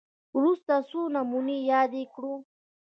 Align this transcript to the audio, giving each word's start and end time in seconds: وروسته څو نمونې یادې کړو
وروسته 0.37 0.73
څو 0.89 1.01
نمونې 1.15 1.57
یادې 1.71 2.03
کړو 2.13 2.33